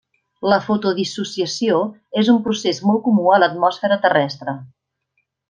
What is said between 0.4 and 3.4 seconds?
La fotodissociació és un procés molt comú a